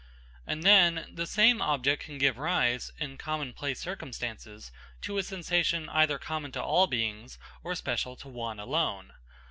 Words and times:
And 0.47 0.63
then, 0.63 1.11
the 1.13 1.27
same 1.27 1.61
object 1.61 2.05
can 2.05 2.17
give 2.17 2.39
rise, 2.39 2.89
in 2.97 3.19
common 3.19 3.53
place 3.53 3.79
circumstances, 3.79 4.71
to 5.01 5.19
a 5.19 5.21
sensation 5.21 5.87
either 5.89 6.17
common 6.17 6.51
to 6.53 6.63
all 6.63 6.87
beings 6.87 7.37
or 7.63 7.75
special 7.75 8.15
to 8.15 8.27
one 8.27 8.59
alone. 8.59 9.13